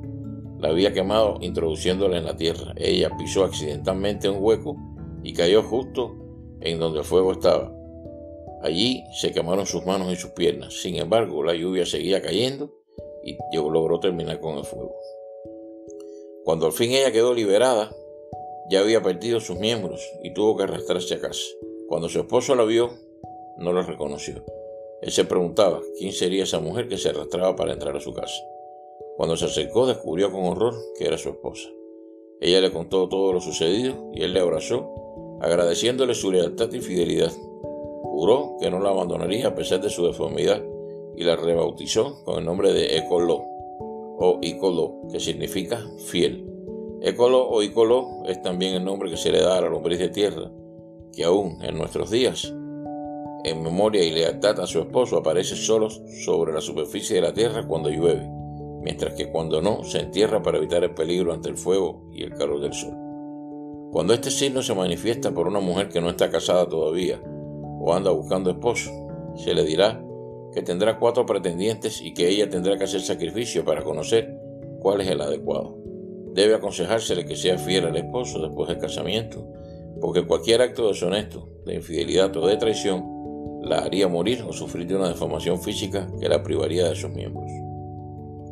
la 0.59 0.71
había 0.71 0.93
quemado 0.93 1.39
introduciéndola 1.41 2.19
en 2.19 2.25
la 2.25 2.35
tierra. 2.35 2.75
Ella 2.77 3.17
pisó 3.17 3.45
accidentalmente 3.45 4.29
un 4.29 4.39
hueco 4.41 4.77
y 5.23 5.33
cayó 5.33 5.63
justo 5.63 6.17
en 6.61 6.81
donde 6.81 6.99
el 6.99 7.05
fuego 7.05 7.31
estaba. 7.31 7.73
Allí 8.65 9.05
se 9.13 9.31
quemaron 9.31 9.65
sus 9.65 9.87
manos 9.87 10.13
y 10.13 10.17
sus 10.17 10.31
piernas. 10.33 10.75
Sin 10.75 10.97
embargo, 10.97 11.45
la 11.45 11.55
lluvia 11.55 11.87
seguía 11.87 12.21
cayendo 12.21 12.75
y 13.23 13.37
logró 13.55 14.01
terminar 14.01 14.41
con 14.41 14.59
el 14.59 14.65
fuego. 14.65 14.93
Cuando 16.45 16.67
al 16.67 16.73
fin 16.73 16.93
ella 16.93 17.13
quedó 17.13 17.35
liberada, 17.35 17.95
ya 18.71 18.81
había 18.81 19.03
perdido 19.03 19.41
sus 19.41 19.59
miembros 19.59 20.01
y 20.23 20.33
tuvo 20.33 20.57
que 20.57 20.63
arrastrarse 20.63 21.15
a 21.15 21.21
casa. 21.21 21.43
Cuando 21.89 22.09
su 22.09 22.21
esposo 22.21 22.55
la 22.55 22.65
vio, 22.65 22.91
no 23.59 23.73
la 23.73 23.83
reconoció. 23.83 24.45
Él 25.03 25.11
se 25.11 25.25
preguntaba 25.25 25.81
quién 25.99 26.13
sería 26.13 26.45
esa 26.45 26.61
mujer 26.61 26.89
que 26.89 26.99
se 26.99 27.09
arrastraba 27.09 27.57
para 27.57 27.73
entrar 27.73 27.97
a 27.97 28.01
su 28.01 28.13
casa. 28.15 28.43
Cuando 29.17 29.37
se 29.37 29.47
acercó, 29.47 29.87
descubrió 29.87 30.31
con 30.31 30.45
horror 30.45 30.75
que 30.99 31.07
era 31.07 31.19
su 31.19 31.31
esposa. 31.31 31.69
Ella 32.41 32.61
le 32.61 32.73
contó 32.73 33.09
todo 33.09 33.33
lo 33.33 33.41
sucedido 33.41 34.11
y 34.15 34.23
él 34.23 34.33
le 34.33 34.41
abrazó, 34.41 34.91
agradeciéndole 35.41 36.15
su 36.15 36.31
lealtad 36.31 36.73
y 36.73 36.81
fidelidad. 36.81 37.33
Juró 38.03 38.57
que 38.61 38.71
no 38.71 38.81
la 38.81 38.91
abandonaría 38.91 39.49
a 39.49 39.55
pesar 39.55 39.81
de 39.81 39.91
su 39.91 40.07
deformidad 40.07 40.63
y 41.17 41.25
la 41.25 41.37
rebautizó 41.37 42.23
con 42.25 42.39
el 42.39 42.45
nombre 42.45 42.73
de 42.73 42.97
Ecolo 42.97 43.45
o 44.21 44.39
Icolo, 44.43 45.01
que 45.11 45.19
significa 45.19 45.83
fiel. 46.07 46.47
Ecolo 47.01 47.49
o 47.49 47.63
Icolo 47.63 48.23
es 48.29 48.41
también 48.43 48.75
el 48.75 48.85
nombre 48.85 49.11
que 49.11 49.17
se 49.17 49.33
le 49.33 49.41
da 49.41 49.57
a 49.57 49.61
la 49.63 49.71
lombriz 49.71 49.99
de 49.99 50.11
tierra, 50.11 50.51
que 51.13 51.25
aún 51.25 51.57
en 51.63 51.79
nuestros 51.79 52.11
días, 52.11 52.55
en 53.45 53.63
memoria 53.63 54.05
y 54.05 54.13
lealtad 54.13 54.61
a 54.61 54.67
su 54.67 54.81
esposo, 54.81 55.17
aparece 55.17 55.57
solo 55.57 55.89
sobre 55.89 56.53
la 56.53 56.61
superficie 56.61 57.17
de 57.17 57.23
la 57.23 57.33
tierra 57.33 57.67
cuando 57.67 57.89
llueve, 57.89 58.29
mientras 58.83 59.15
que 59.15 59.33
cuando 59.33 59.63
no, 59.63 59.85
se 59.85 60.01
entierra 60.01 60.43
para 60.43 60.59
evitar 60.59 60.85
el 60.85 60.95
peligro 60.95 61.33
ante 61.33 61.49
el 61.49 61.57
fuego 61.57 62.11
y 62.13 62.23
el 62.23 62.35
calor 62.35 62.61
del 62.61 62.75
sol. 62.75 62.95
Cuando 63.91 64.13
este 64.13 64.31
signo 64.31 64.63
se 64.63 64.75
manifiesta 64.75 65.33
por 65.33 65.49
una 65.49 65.61
mujer 65.61 65.89
que 65.89 66.03
no 66.03 66.11
está 66.11 66.31
casada 66.31 66.69
todavía 66.69 67.23
o 67.25 67.95
anda 67.95 68.11
buscando 68.11 68.51
esposo, 68.51 68.91
se 69.35 69.55
le 69.55 69.65
dirá 69.65 70.05
que 70.53 70.63
tendrá 70.63 70.99
cuatro 70.99 71.27
pretendientes 71.27 72.01
y 72.01 72.15
que 72.15 72.29
ella 72.29 72.49
tendrá 72.49 72.77
que 72.77 72.85
hacer 72.85 73.01
sacrificio 73.01 73.65
para 73.65 73.83
conocer 73.83 74.37
cuál 74.81 75.01
es 75.01 75.09
el 75.09 75.21
adecuado. 75.21 75.79
Debe 76.33 76.55
aconsejársele 76.55 77.25
que 77.25 77.37
sea 77.37 77.59
fiel 77.59 77.87
al 77.87 77.97
esposo 77.97 78.41
después 78.41 78.69
del 78.69 78.79
casamiento, 78.79 79.47
porque 80.01 80.27
cualquier 80.27 80.63
acto 80.63 80.89
deshonesto, 80.89 81.49
de 81.67 81.75
infidelidad 81.75 82.35
o 82.37 82.47
de 82.47 82.57
traición 82.57 83.05
la 83.63 83.79
haría 83.79 84.09
morir 84.09 84.43
o 84.49 84.53
sufrir 84.53 84.87
de 84.87 84.97
una 84.97 85.09
deformación 85.09 85.61
física 85.61 86.11
que 86.19 86.29
la 86.29 86.43
privaría 86.43 86.89
de 86.89 86.97
sus 86.97 87.11
miembros. 87.11 87.51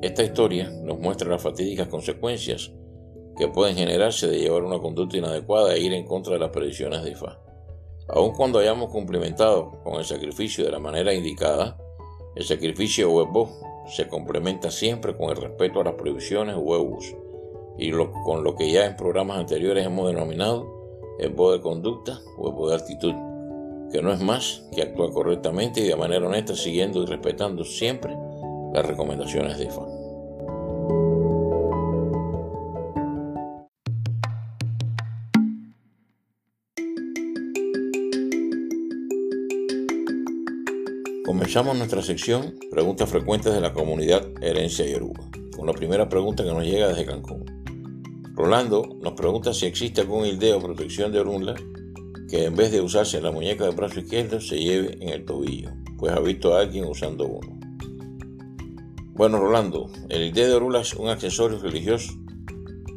Esta 0.02 0.22
historia 0.22 0.70
nos 0.82 0.98
muestra 1.00 1.30
las 1.30 1.42
fatídicas 1.42 1.88
consecuencias 1.88 2.72
que 3.36 3.48
pueden 3.48 3.76
generarse 3.76 4.26
de 4.26 4.38
llevar 4.38 4.64
una 4.64 4.78
conducta 4.78 5.16
inadecuada 5.16 5.74
e 5.74 5.80
ir 5.80 5.92
en 5.92 6.04
contra 6.04 6.34
de 6.34 6.40
las 6.40 6.50
predicciones 6.50 7.02
de 7.02 7.12
Ifá. 7.12 7.40
Aun 8.08 8.32
cuando 8.32 8.58
hayamos 8.58 8.90
cumplimentado 8.90 9.80
con 9.82 9.94
el 9.94 10.04
sacrificio 10.04 10.64
de 10.64 10.72
la 10.72 10.78
manera 10.78 11.14
indicada, 11.14 11.78
el 12.38 12.44
sacrificio 12.44 13.10
huevo 13.10 13.50
se 13.88 14.06
complementa 14.06 14.70
siempre 14.70 15.12
con 15.16 15.30
el 15.30 15.36
respeto 15.36 15.80
a 15.80 15.84
las 15.84 15.94
prohibiciones 15.94 16.54
huevos 16.56 17.12
y 17.76 17.90
con 17.90 18.44
lo 18.44 18.54
que 18.54 18.70
ya 18.70 18.86
en 18.86 18.94
programas 18.94 19.38
anteriores 19.38 19.84
hemos 19.84 20.06
denominado 20.06 20.64
el 21.18 21.34
de 21.34 21.60
conducta 21.60 22.20
o 22.36 22.64
el 22.64 22.70
de 22.70 22.76
actitud, 22.76 23.12
que 23.90 24.00
no 24.02 24.12
es 24.12 24.20
más 24.20 24.64
que 24.72 24.82
actuar 24.82 25.10
correctamente 25.10 25.80
y 25.80 25.88
de 25.88 25.96
manera 25.96 26.28
honesta 26.28 26.54
siguiendo 26.54 27.02
y 27.02 27.06
respetando 27.06 27.64
siempre 27.64 28.16
las 28.72 28.86
recomendaciones 28.86 29.58
de 29.58 29.64
IFA. 29.64 29.97
Comenzamos 41.28 41.76
nuestra 41.76 42.00
sección 42.00 42.54
Preguntas 42.70 43.10
frecuentes 43.10 43.52
de 43.52 43.60
la 43.60 43.74
comunidad 43.74 44.26
Herencia 44.40 44.86
Yoruba, 44.86 45.28
con 45.54 45.66
la 45.66 45.74
primera 45.74 46.08
pregunta 46.08 46.42
que 46.42 46.48
nos 46.48 46.64
llega 46.64 46.88
desde 46.88 47.04
Cancún. 47.04 47.44
Rolando 48.34 48.96
nos 49.02 49.12
pregunta 49.12 49.52
si 49.52 49.66
existe 49.66 50.00
algún 50.00 50.24
idea 50.24 50.56
o 50.56 50.60
protección 50.62 51.12
de 51.12 51.20
Orunla 51.20 51.54
que 52.30 52.46
en 52.46 52.56
vez 52.56 52.72
de 52.72 52.80
usarse 52.80 53.18
en 53.18 53.24
la 53.24 53.30
muñeca 53.30 53.66
del 53.66 53.76
brazo 53.76 54.00
izquierdo 54.00 54.40
se 54.40 54.58
lleve 54.58 54.96
en 55.02 55.10
el 55.10 55.26
tobillo, 55.26 55.68
pues 55.98 56.14
ha 56.14 56.20
visto 56.20 56.56
a 56.56 56.60
alguien 56.60 56.86
usando 56.86 57.26
uno. 57.26 57.60
Bueno, 59.12 59.38
Rolando, 59.38 59.90
el 60.08 60.28
idea 60.28 60.48
de 60.48 60.54
Orula 60.54 60.80
es 60.80 60.94
un 60.94 61.10
accesorio 61.10 61.58
religioso 61.58 62.14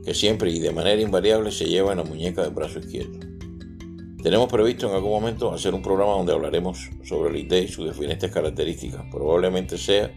que 0.06 0.14
siempre 0.14 0.52
y 0.52 0.62
de 0.62 0.72
manera 0.72 1.02
invariable 1.02 1.52
se 1.52 1.66
lleva 1.66 1.92
en 1.92 1.98
la 1.98 2.06
muñeca 2.06 2.44
del 2.44 2.54
brazo 2.54 2.80
izquierdo. 2.80 3.31
Tenemos 4.22 4.50
previsto 4.50 4.88
en 4.88 4.94
algún 4.94 5.10
momento 5.10 5.52
hacer 5.52 5.74
un 5.74 5.82
programa 5.82 6.12
donde 6.12 6.32
hablaremos 6.32 6.92
sobre 7.04 7.32
el 7.32 7.38
ID 7.38 7.64
y 7.64 7.68
sus 7.68 7.88
diferentes 7.88 8.30
características. 8.30 9.04
Probablemente 9.10 9.80
sea 9.80 10.12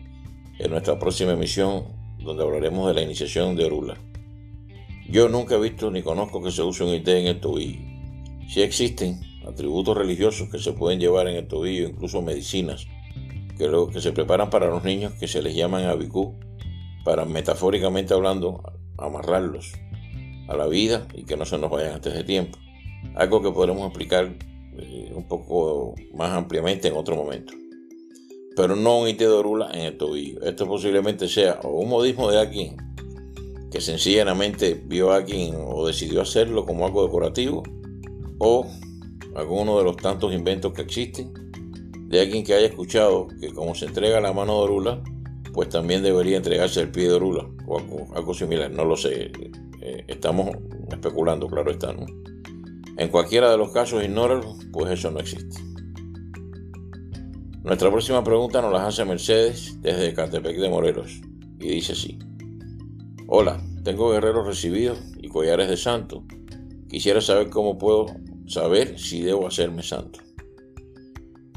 en 0.59 0.71
nuestra 0.71 0.99
próxima 0.99 1.33
emisión 1.33 1.85
donde 2.19 2.43
hablaremos 2.43 2.87
de 2.89 2.95
la 2.95 3.01
iniciación 3.01 3.57
de 3.57 3.65
Orula. 3.65 3.97
Yo 5.09 5.31
nunca 5.31 5.55
he 5.55 5.61
visto 5.61 5.91
ni 5.91 6.03
conozco 6.03 6.43
que 6.43 6.51
se 6.51 6.63
use 6.63 6.85
un 6.85 6.91
ID 6.91 7.09
en 7.09 7.27
el 7.29 7.41
tobillo. 7.41 7.81
Si 8.47 8.61
existen 8.61 9.21
atributos 9.49 9.97
religiosos 9.97 10.51
que 10.51 10.59
se 10.59 10.73
pueden 10.73 11.01
llevar 11.01 11.27
en 11.29 11.37
el 11.37 11.49
tobillo, 11.49 11.89
incluso 11.89 12.21
medicinas, 12.21 12.87
que, 13.57 13.71
que 13.91 14.01
se 14.03 14.13
preparan 14.13 14.51
para 14.51 14.67
los 14.67 14.85
niños 14.85 15.15
que 15.15 15.29
se 15.29 15.41
les 15.41 15.55
llaman 15.55 15.85
abicú, 15.85 16.35
para 17.05 17.25
metafóricamente 17.25 18.13
hablando, 18.13 18.63
amarrarlos 18.99 19.73
a 20.47 20.57
la 20.57 20.67
vida 20.67 21.09
y 21.15 21.25
que 21.25 21.39
no 21.39 21.47
se 21.47 21.57
nos 21.57 21.71
vayan 21.71 21.95
antes 21.95 22.13
de 22.13 22.23
tiempo 22.23 22.59
algo 23.15 23.43
que 23.43 23.51
podremos 23.51 23.87
explicar 23.87 24.35
eh, 24.77 25.13
un 25.15 25.27
poco 25.29 25.95
más 26.15 26.31
ampliamente 26.33 26.89
en 26.89 26.95
otro 26.97 27.17
momento. 27.17 27.53
Pero 28.57 28.77
no 28.77 29.01
un 29.01 29.09
IT 29.09 29.19
de 29.19 29.29
orula 29.29 29.71
en 29.73 29.81
el 29.81 29.97
tobillo. 29.97 30.43
Esto 30.43 30.67
posiblemente 30.67 31.29
sea 31.29 31.61
o 31.63 31.81
un 31.81 31.89
modismo 31.89 32.31
de 32.31 32.39
alguien 32.39 32.77
que 33.75 33.81
sencillamente 33.81 34.81
vio 34.87 35.11
a 35.11 35.17
alguien 35.17 35.57
o 35.57 35.85
decidió 35.85 36.23
hacerlo 36.23 36.65
como 36.65 36.87
algo 36.87 37.05
decorativo, 37.05 37.65
o 38.39 38.65
alguno 39.35 39.79
de 39.79 39.85
los 39.85 39.97
tantos 39.97 40.33
inventos 40.33 40.73
que 40.73 40.83
existen, 40.83 41.33
de 42.09 42.21
alguien 42.21 42.45
que 42.45 42.55
haya 42.55 42.67
escuchado 42.67 43.27
que 43.41 43.53
como 43.53 43.75
se 43.75 43.87
entrega 43.87 44.21
la 44.21 44.33
mano 44.33 44.59
de 44.59 44.61
orula, 44.61 45.03
pues 45.53 45.71
también 45.71 46.05
debería 46.05 46.37
entregarse 46.37 46.83
el 46.83 46.93
pie 46.93 47.09
de 47.09 47.15
orula, 47.15 47.49
o 47.67 47.81
algo, 48.15 48.33
similar, 48.33 48.71
no 48.71 48.85
lo 48.85 48.97
sé. 48.97 49.33
Eh, 49.81 50.05
estamos 50.07 50.51
especulando, 50.91 51.49
claro 51.49 51.73
está, 51.73 51.93
¿no? 51.93 52.07
En 52.97 53.09
cualquiera 53.09 53.51
de 53.51 53.59
los 53.59 53.73
casos, 53.73 54.05
ignóralo, 54.05 54.57
pues 54.73 54.93
eso 54.93 55.11
no 55.11 55.19
existe. 55.19 55.61
Nuestra 57.65 57.91
próxima 57.91 58.23
pregunta 58.23 58.61
nos 58.63 58.73
la 58.73 58.87
hace 58.87 59.05
Mercedes 59.05 59.81
desde 59.81 60.15
Catepec 60.15 60.59
de 60.59 60.69
Morelos 60.69 61.21
y 61.59 61.69
dice 61.69 61.93
así. 61.93 62.19
Hola, 63.27 63.61
tengo 63.83 64.11
guerreros 64.11 64.47
recibidos 64.47 64.99
y 65.21 65.29
collares 65.29 65.69
de 65.69 65.77
santo. 65.77 66.25
Quisiera 66.89 67.21
saber 67.21 67.51
cómo 67.51 67.79
puedo 67.79 68.07
saber 68.47 68.99
si 68.99 69.23
debo 69.23 69.47
hacerme 69.47 69.83
santo. 69.83 70.21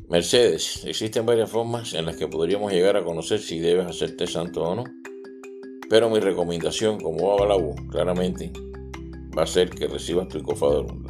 Mercedes, 0.09 0.85
existen 0.85 1.25
varias 1.25 1.51
formas 1.51 1.93
en 1.93 2.05
las 2.05 2.15
que 2.15 2.27
podríamos 2.27 2.71
llegar 2.71 2.95
a 2.95 3.03
conocer 3.03 3.39
si 3.39 3.59
debes 3.59 3.85
hacerte 3.85 4.25
santo 4.25 4.63
o 4.63 4.75
no. 4.75 4.85
Pero 5.89 6.09
mi 6.09 6.19
recomendación 6.19 6.99
como 6.99 7.33
Abalabo, 7.33 7.75
claramente, 7.91 8.53
va 9.37 9.43
a 9.43 9.47
ser 9.47 9.69
que 9.69 9.87
recibas 9.87 10.29
tu 10.29 10.41
cofado 10.41 10.83
de 10.83 11.06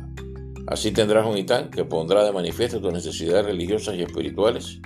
Así 0.68 0.92
tendrás 0.92 1.26
un 1.26 1.38
itán 1.38 1.72
que 1.72 1.86
pondrá 1.86 2.26
de 2.26 2.34
manifiesto 2.34 2.82
tus 2.82 2.92
necesidades 2.92 3.46
religiosas 3.46 3.96
y 3.96 4.04
espirituales. 4.04 4.82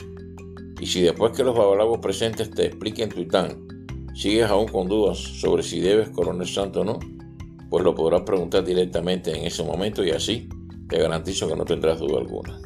Y 0.79 0.85
si 0.85 1.01
después 1.01 1.31
que 1.31 1.43
los 1.43 1.57
babalabos 1.57 1.99
presentes 1.99 2.51
te 2.51 2.67
expliquen 2.67 3.09
tu 3.09 3.19
itán, 3.19 3.67
sigues 4.13 4.45
aún 4.45 4.67
con 4.67 4.87
dudas 4.87 5.17
sobre 5.17 5.63
si 5.63 5.79
debes 5.79 6.09
coronar 6.09 6.47
santo 6.47 6.81
o 6.81 6.83
no, 6.83 6.99
pues 7.71 7.83
lo 7.83 7.95
podrás 7.95 8.21
preguntar 8.21 8.63
directamente 8.63 9.35
en 9.35 9.45
ese 9.45 9.63
momento 9.63 10.03
y 10.03 10.11
así 10.11 10.49
te 10.87 10.99
garantizo 10.99 11.47
que 11.47 11.55
no 11.55 11.65
tendrás 11.65 11.99
duda 11.99 12.19
alguna. 12.19 12.59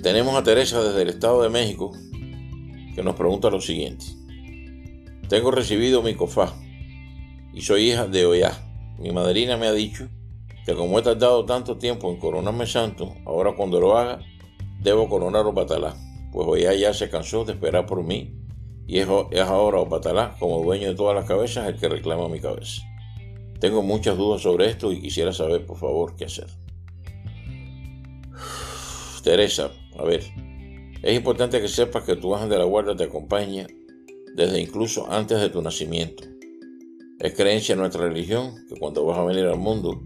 Tenemos 0.00 0.36
a 0.36 0.44
Teresa 0.44 0.82
desde 0.82 1.02
el 1.02 1.08
Estado 1.08 1.42
de 1.42 1.48
México 1.48 1.90
que 2.94 3.02
nos 3.02 3.16
pregunta 3.16 3.50
lo 3.50 3.60
siguiente. 3.60 4.04
Tengo 5.28 5.50
recibido 5.50 6.02
mi 6.02 6.14
cofá 6.14 6.54
y 7.52 7.62
soy 7.62 7.90
hija 7.90 8.06
de 8.06 8.26
Oya. 8.26 8.52
Mi 8.98 9.10
madrina 9.10 9.56
me 9.56 9.66
ha 9.66 9.72
dicho 9.72 10.08
que 10.68 10.74
como 10.74 10.98
he 10.98 11.02
tardado 11.02 11.46
tanto 11.46 11.78
tiempo 11.78 12.10
en 12.10 12.18
coronarme 12.18 12.66
santo, 12.66 13.14
ahora 13.24 13.54
cuando 13.56 13.80
lo 13.80 13.96
haga, 13.96 14.20
debo 14.82 15.08
coronar 15.08 15.42
los 15.42 15.54
batalá, 15.54 15.96
pues 16.30 16.46
hoy 16.46 16.64
ya 16.78 16.92
se 16.92 17.08
cansó 17.08 17.46
de 17.46 17.54
esperar 17.54 17.86
por 17.86 18.04
mí 18.04 18.34
y 18.86 18.98
es, 18.98 19.08
es 19.30 19.40
ahora 19.40 19.80
Opatalá, 19.80 20.36
como 20.38 20.62
dueño 20.62 20.88
de 20.88 20.94
todas 20.94 21.14
las 21.14 21.24
cabezas, 21.24 21.68
el 21.68 21.76
que 21.76 21.88
reclama 21.88 22.28
mi 22.28 22.38
cabeza. 22.38 22.82
Tengo 23.60 23.82
muchas 23.82 24.18
dudas 24.18 24.42
sobre 24.42 24.68
esto 24.68 24.92
y 24.92 25.00
quisiera 25.00 25.32
saber, 25.32 25.64
por 25.64 25.78
favor, 25.78 26.14
qué 26.16 26.26
hacer. 26.26 26.48
Teresa, 29.24 29.70
a 29.98 30.04
ver, 30.04 30.22
es 31.02 31.16
importante 31.16 31.62
que 31.62 31.68
sepas 31.68 32.04
que 32.04 32.16
tu 32.16 32.34
ángel 32.34 32.50
de 32.50 32.58
la 32.58 32.64
guarda 32.64 32.94
te 32.94 33.04
acompaña 33.04 33.66
desde 34.34 34.60
incluso 34.60 35.10
antes 35.10 35.40
de 35.40 35.48
tu 35.48 35.62
nacimiento. 35.62 36.24
Es 37.20 37.32
creencia 37.32 37.72
en 37.72 37.78
nuestra 37.78 38.02
religión 38.02 38.66
que 38.68 38.78
cuando 38.78 39.06
vas 39.06 39.16
a 39.16 39.24
venir 39.24 39.46
al 39.46 39.58
mundo, 39.58 40.02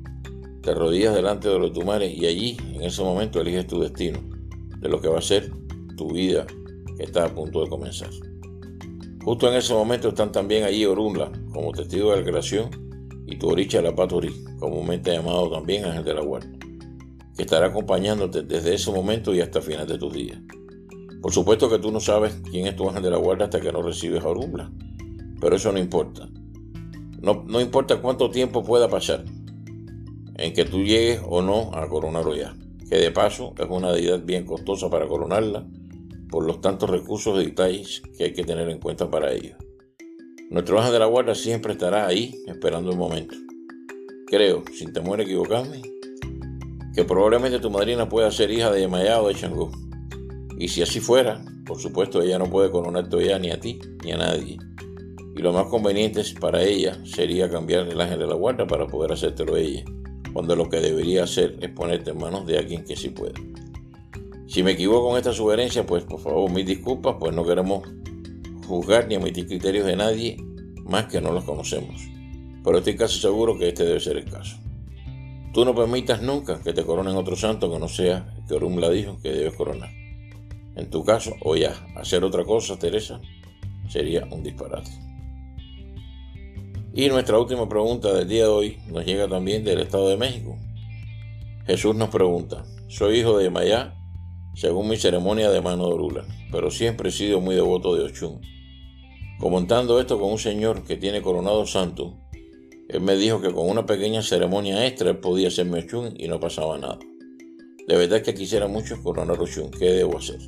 te 0.63 0.75
rodillas 0.75 1.15
delante 1.15 1.49
de 1.49 1.59
los 1.59 1.73
tumares 1.73 2.17
y 2.17 2.25
allí, 2.25 2.57
en 2.75 2.83
ese 2.83 3.03
momento, 3.03 3.41
eliges 3.41 3.67
tu 3.67 3.81
destino, 3.81 4.21
de 4.79 4.89
lo 4.89 5.01
que 5.01 5.09
va 5.09 5.19
a 5.19 5.23
ser 5.23 5.51
tu 5.97 6.13
vida 6.13 6.47
que 6.97 7.03
está 7.03 7.25
a 7.25 7.35
punto 7.35 7.63
de 7.63 7.69
comenzar. 7.69 8.11
Justo 9.25 9.49
en 9.49 9.55
ese 9.55 9.75
momento 9.75 10.09
están 10.09 10.31
también 10.31 10.65
allí 10.65 10.85
Orunla, 10.85 11.33
como 11.53 11.73
testigo 11.73 12.13
de 12.13 12.19
la 12.19 12.25
creación, 12.25 12.71
y 13.27 13.37
tu 13.37 13.49
oricha 13.49 13.83
la 13.83 13.95
Paturi, 13.95 14.33
comúnmente 14.59 15.13
llamado 15.13 15.51
también 15.51 15.85
Ángel 15.85 16.05
de 16.05 16.15
la 16.15 16.23
Guarda, 16.23 16.51
que 17.37 17.43
estará 17.43 17.67
acompañándote 17.67 18.43
desde 18.43 18.75
ese 18.75 18.93
momento 18.93 19.35
y 19.35 19.41
hasta 19.41 19.59
el 19.59 19.65
final 19.65 19.87
de 19.87 19.99
tus 19.99 20.13
días. 20.13 20.39
Por 21.21 21.33
supuesto 21.33 21.69
que 21.69 21.79
tú 21.79 21.91
no 21.91 22.01
sabes 22.01 22.41
quién 22.51 22.67
es 22.67 22.77
tu 22.77 22.89
ángel 22.89 23.03
de 23.03 23.11
la 23.11 23.17
guarda 23.17 23.45
hasta 23.45 23.61
que 23.61 23.73
no 23.73 23.81
recibes 23.81 24.25
a 24.25 24.29
Orunla, 24.29 24.73
pero 25.41 25.57
eso 25.57 25.73
no 25.73 25.79
importa. 25.79 26.29
No, 27.21 27.45
no 27.47 27.61
importa 27.61 28.01
cuánto 28.01 28.29
tiempo 28.31 28.65
pueda 28.65 28.89
pasar 28.89 29.25
en 30.43 30.53
que 30.53 30.65
tú 30.65 30.83
llegues 30.83 31.21
o 31.25 31.41
no 31.41 31.71
a 31.73 31.89
coronarlo 31.89 32.35
ya, 32.35 32.57
que 32.89 32.97
de 32.97 33.13
paso 33.13 33.55
es 33.57 33.67
una 33.71 33.93
deidad 33.93 34.25
bien 34.25 34.45
costosa 34.45 34.91
para 34.91 35.07
coronarla 35.07 35.65
por 36.31 36.45
los 36.45 36.61
tantos 36.61 36.91
recursos 36.91 37.41
y 37.41 37.47
detalles 37.47 38.03
que 38.19 38.25
hay 38.25 38.33
que 38.33 38.43
tener 38.43 38.69
en 38.69 38.81
cuenta 38.81 39.09
para 39.09 39.33
ello. 39.33 39.55
Nuestro 40.51 40.79
ángel 40.79 40.95
de 40.95 40.99
la 40.99 41.07
guarda 41.07 41.37
siempre 41.37 41.73
estará 41.73 42.09
ahí 42.09 42.35
esperando 42.49 42.91
el 42.91 42.97
momento. 42.97 43.37
Creo, 44.27 44.65
sin 44.75 44.93
temor 44.93 45.21
a 45.21 45.23
equivocarme, 45.23 45.81
que 46.93 47.05
probablemente 47.05 47.61
tu 47.61 47.71
madrina 47.71 48.09
pueda 48.09 48.31
ser 48.33 48.51
hija 48.51 48.71
de 48.73 48.81
Yemayá 48.81 49.23
o 49.23 49.29
de 49.29 49.35
Changó. 49.35 49.71
Y 50.59 50.69
si 50.69 50.83
así 50.83 50.99
fuera, 50.99 51.41
por 51.65 51.79
supuesto 51.79 52.21
ella 52.21 52.39
no 52.39 52.51
puede 52.51 52.71
coronarte 52.71 53.25
ya 53.25 53.39
ni 53.39 53.51
a 53.53 53.61
ti 53.61 53.79
ni 54.05 54.11
a 54.11 54.17
nadie. 54.17 54.59
Y 55.37 55.41
lo 55.41 55.53
más 55.53 55.67
conveniente 55.67 56.23
para 56.41 56.63
ella 56.63 56.99
sería 57.05 57.49
cambiar 57.49 57.87
el 57.87 58.01
ángel 58.01 58.19
de 58.19 58.27
la 58.27 58.35
guarda 58.35 58.67
para 58.67 58.87
poder 58.89 59.13
hacértelo 59.13 59.57
ella, 59.57 59.85
cuando 60.33 60.57
lo 60.57 60.69
que 60.69 60.81
debería 60.81 61.25
hacer 61.25 61.59
es 61.61 61.71
ponerte 61.71 62.11
en 62.11 62.19
manos 62.19 62.47
de 62.47 62.59
alguien 62.59 62.85
que 62.85 62.97
sí 62.97 63.11
pueda. 63.11 63.35
Si 64.47 64.63
me 64.63 64.73
equivoco 64.73 65.09
con 65.09 65.17
esta 65.17 65.33
sugerencia, 65.33 65.87
pues 65.87 66.05
por 66.05 66.21
favor, 66.21 66.51
mis 66.51 66.67
disculpas, 66.67 67.17
pues 67.19 67.35
no 67.35 67.45
queremos 67.45 67.89
juzgar 68.67 69.09
ni 69.09 69.15
emitir 69.15 69.47
criterios 69.47 69.87
de 69.87 69.97
nadie 69.97 70.37
más 70.85 71.07
que 71.07 71.21
no 71.21 71.33
los 71.33 71.45
conocemos. 71.45 72.03
Pero 72.65 72.79
estoy 72.79 72.97
casi 72.97 73.19
seguro 73.19 73.59
que 73.59 73.69
este 73.69 73.85
debe 73.85 74.01
ser 74.01 74.17
el 74.17 74.31
caso. 74.31 74.59
Tú 75.53 75.65
no 75.65 75.75
permitas 75.75 76.23
nunca 76.23 76.61
que 76.63 76.73
te 76.73 76.85
coronen 76.85 77.17
otro 77.17 77.37
santo 77.37 77.71
que 77.71 77.79
no 77.79 77.89
sea 77.89 78.33
el 78.37 78.47
que 78.47 78.55
Orum 78.55 78.79
la 78.79 78.89
dijo 78.91 79.19
que 79.23 79.31
debes 79.31 79.55
coronar. 79.55 79.91
En 80.77 80.89
tu 80.89 81.05
caso, 81.05 81.35
o 81.43 81.57
ya, 81.57 81.75
hacer 81.97 82.25
otra 82.25 82.45
cosa, 82.45 82.79
Teresa, 82.79 83.21
sería 83.89 84.27
un 84.31 84.43
disparate. 84.43 84.91
Y 86.95 87.09
nuestra 87.09 87.39
última 87.39 87.67
pregunta 87.71 88.13
del 88.13 88.29
día 88.29 88.43
de 88.43 88.51
hoy 88.51 88.79
nos 88.89 89.07
llega 89.07 89.27
también 89.27 89.65
del 89.65 89.81
Estado 89.81 90.11
de 90.11 90.19
México. 90.19 90.59
Jesús 91.67 91.97
nos 91.97 92.11
pregunta, 92.11 92.67
soy 92.89 93.21
hijo 93.21 93.39
de 93.39 93.49
Mayá 93.49 93.95
según 94.55 94.91
mi 94.91 94.99
ceremonia 94.99 95.51
de 95.51 95.63
mano 95.63 95.87
de 95.87 95.95
Orula, 95.95 96.27
pero 96.51 96.71
siempre 96.71 97.09
he 97.09 97.13
sido 97.13 97.41
muy 97.41 97.55
devoto 97.55 97.95
de 97.95 98.05
Ochun. 98.05 98.43
Comentando 99.41 99.99
esto 99.99 100.21
con 100.21 100.33
un 100.33 100.39
señor 100.39 100.85
que 100.85 100.99
tiene 100.99 101.23
coronado 101.23 101.65
santo, 101.65 102.19
él 102.91 103.01
me 103.01 103.17
dijo 103.17 103.41
que 103.41 103.51
con 103.51 103.71
una 103.71 103.87
pequeña 103.87 104.21
ceremonia 104.21 104.87
extra 104.87 105.09
él 105.09 105.17
podía 105.17 105.49
hacerme 105.49 105.79
Ochun 105.79 106.13
y 106.19 106.29
no 106.29 106.41
pasaba 106.41 106.77
nada. 106.77 106.99
De 107.89 107.97
verdad 107.97 108.21
que 108.21 108.35
quisiera 108.35 108.69
mucho 108.69 109.03
coronar 109.03 109.41
Ochun, 109.41 109.71
¿qué 109.71 109.93
debo 109.93 110.19
hacer? 110.19 110.41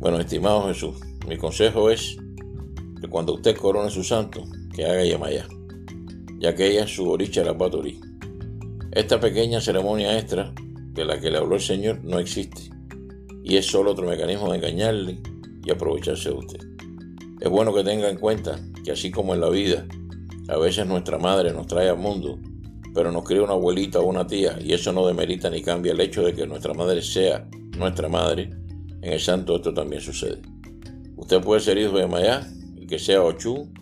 Bueno, 0.00 0.18
estimado 0.18 0.66
Jesús, 0.66 0.96
mi 1.28 1.36
consejo 1.36 1.90
es 1.90 2.16
que 3.00 3.06
cuando 3.08 3.34
usted 3.34 3.56
corone 3.56 3.90
su 3.90 4.02
santo, 4.02 4.42
que 4.74 4.84
haga 4.84 5.04
Yamaya, 5.04 5.46
ya 6.38 6.54
que 6.54 6.68
ella 6.68 6.84
es 6.84 6.94
su 6.94 7.08
oricha 7.08 7.44
la 7.44 7.56
Patorí. 7.56 8.00
Esta 8.92 9.20
pequeña 9.20 9.60
ceremonia 9.60 10.18
extra 10.18 10.52
de 10.56 11.04
la 11.04 11.20
que 11.20 11.30
le 11.30 11.38
habló 11.38 11.56
el 11.56 11.60
Señor 11.60 12.02
no 12.02 12.18
existe 12.18 12.70
y 13.42 13.56
es 13.56 13.66
solo 13.66 13.92
otro 13.92 14.06
mecanismo 14.06 14.50
de 14.50 14.58
engañarle 14.58 15.18
y 15.64 15.70
aprovecharse 15.70 16.30
de 16.30 16.34
usted. 16.34 16.60
Es 17.40 17.48
bueno 17.48 17.74
que 17.74 17.84
tenga 17.84 18.08
en 18.08 18.18
cuenta 18.18 18.60
que 18.84 18.92
así 18.92 19.10
como 19.10 19.34
en 19.34 19.40
la 19.40 19.48
vida, 19.48 19.86
a 20.48 20.58
veces 20.58 20.86
nuestra 20.86 21.18
madre 21.18 21.52
nos 21.52 21.66
trae 21.66 21.88
al 21.88 21.98
mundo, 21.98 22.38
pero 22.94 23.12
nos 23.12 23.24
cría 23.24 23.42
una 23.42 23.52
abuelita 23.52 24.00
o 24.00 24.04
una 24.04 24.26
tía 24.26 24.58
y 24.60 24.72
eso 24.72 24.92
no 24.92 25.06
demerita 25.06 25.48
ni 25.50 25.62
cambia 25.62 25.92
el 25.92 26.00
hecho 26.00 26.22
de 26.22 26.34
que 26.34 26.46
nuestra 26.46 26.74
madre 26.74 27.02
sea 27.02 27.48
nuestra 27.78 28.08
madre, 28.08 28.50
en 29.02 29.12
el 29.12 29.20
santo 29.20 29.56
esto 29.56 29.72
también 29.72 30.02
sucede. 30.02 30.40
Usted 31.16 31.40
puede 31.40 31.60
ser 31.60 31.78
hijo 31.78 31.96
de 31.96 32.06
Mayá 32.06 32.46
y 32.76 32.86
que 32.86 32.98
sea 32.98 33.22
Ochú 33.22 33.72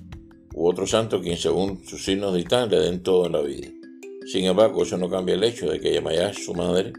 u 0.58 0.68
otro 0.68 0.88
santo 0.88 1.20
quien 1.20 1.36
según 1.36 1.78
sus 1.86 2.04
signos 2.04 2.34
distan 2.34 2.68
le 2.68 2.80
den 2.80 3.00
todo 3.00 3.26
en 3.26 3.32
la 3.32 3.40
vida. 3.42 3.68
Sin 4.26 4.44
embargo, 4.44 4.82
eso 4.82 4.98
no 4.98 5.08
cambia 5.08 5.36
el 5.36 5.44
hecho 5.44 5.70
de 5.70 5.78
que 5.78 5.92
Yemayá 5.92 6.30
es 6.30 6.44
su 6.44 6.52
madre, 6.52 6.92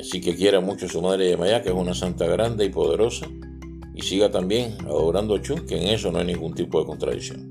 así 0.00 0.20
que 0.20 0.36
quiera 0.36 0.60
mucho 0.60 0.88
su 0.88 1.02
madre 1.02 1.28
Yemayá, 1.28 1.60
que 1.60 1.70
es 1.70 1.74
una 1.74 1.92
santa 1.92 2.26
grande 2.28 2.64
y 2.64 2.68
poderosa, 2.68 3.26
y 3.94 4.02
siga 4.02 4.30
también 4.30 4.76
adorando 4.86 5.34
a 5.34 5.42
Chun, 5.42 5.66
que 5.66 5.76
en 5.76 5.88
eso 5.88 6.12
no 6.12 6.20
hay 6.20 6.26
ningún 6.26 6.54
tipo 6.54 6.78
de 6.78 6.86
contradicción. 6.86 7.48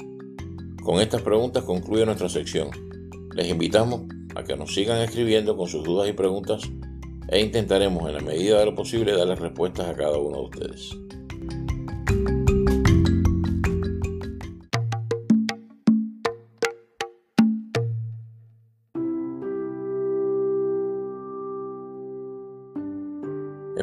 Con 0.82 1.02
estas 1.02 1.22
preguntas 1.22 1.66
concluye 1.66 2.06
nuestra 2.06 2.30
sección. 2.30 2.70
Les 3.36 3.50
invitamos 3.50 4.04
a 4.34 4.46
que 4.46 4.56
nos 4.56 4.74
sigan 4.74 5.02
escribiendo 5.02 5.58
con 5.58 5.68
sus 5.68 5.84
dudas 5.84 6.08
y 6.08 6.13
preguntas 6.13 6.62
e 7.28 7.42
intentaremos 7.42 8.08
en 8.08 8.16
la 8.16 8.22
medida 8.22 8.60
de 8.60 8.66
lo 8.66 8.76
posible 8.76 9.12
darles 9.12 9.40
respuestas 9.40 9.90
a 9.90 9.94
cada 9.94 10.18
uno 10.18 10.38
de 10.38 10.44
ustedes. 10.44 11.07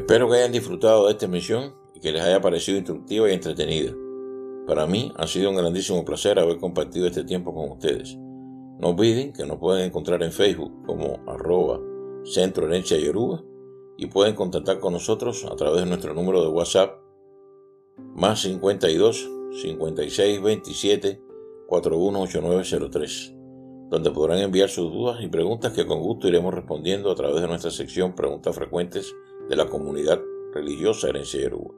Espero 0.05 0.29
que 0.29 0.37
hayan 0.37 0.53
disfrutado 0.53 1.07
de 1.07 1.13
esta 1.13 1.25
emisión 1.25 1.73
y 1.95 2.01
que 2.01 2.13
les 2.13 2.21
haya 2.21 2.39
parecido 2.39 2.77
instructiva 2.77 3.31
y 3.31 3.33
entretenida. 3.33 3.95
Para 4.67 4.87
mí 4.87 5.11
ha 5.17 5.27
sido 5.27 5.49
un 5.49 5.57
grandísimo 5.57 6.05
placer 6.05 6.39
haber 6.39 6.59
compartido 6.59 7.07
este 7.07 7.25
tiempo 7.25 7.55
con 7.55 7.71
ustedes. 7.71 8.15
No 8.15 8.91
olviden 8.91 9.33
que 9.33 9.47
nos 9.47 9.57
pueden 9.57 9.87
encontrar 9.87 10.23
en 10.23 10.31
Facebook 10.31 10.85
como 10.85 11.21
arroba 11.27 11.81
Centro 12.23 12.67
Herencia 12.67 12.99
Yoruba 12.99 13.43
y 13.97 14.05
pueden 14.09 14.35
contactar 14.35 14.79
con 14.79 14.93
nosotros 14.93 15.47
a 15.51 15.57
través 15.57 15.81
de 15.81 15.87
nuestro 15.87 16.13
número 16.13 16.43
de 16.43 16.49
WhatsApp 16.49 16.99
más 17.97 18.43
52 18.43 19.27
56 19.63 20.43
27 20.43 21.23
418903, 21.67 23.35
donde 23.89 24.11
podrán 24.11 24.41
enviar 24.41 24.69
sus 24.69 24.93
dudas 24.93 25.23
y 25.23 25.29
preguntas 25.29 25.73
que 25.73 25.87
con 25.87 26.01
gusto 26.01 26.29
iremos 26.29 26.53
respondiendo 26.53 27.11
a 27.11 27.15
través 27.15 27.41
de 27.41 27.49
nuestra 27.49 27.71
sección 27.71 28.15
Preguntas 28.15 28.55
Frecuentes 28.55 29.15
de 29.49 29.57
la 29.57 29.67
comunidad 29.67 30.21
religiosa 30.53 31.09
Herencia 31.09 31.41
Yoruba. 31.43 31.75